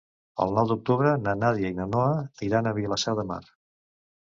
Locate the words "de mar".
3.23-3.41